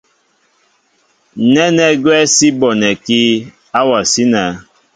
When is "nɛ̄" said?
4.33-4.47